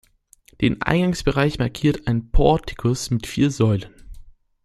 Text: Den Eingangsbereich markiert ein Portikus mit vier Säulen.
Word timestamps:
Den 0.61 0.81
Eingangsbereich 0.81 1.59
markiert 1.59 2.07
ein 2.07 2.31
Portikus 2.31 3.11
mit 3.11 3.27
vier 3.27 3.51
Säulen. 3.51 3.93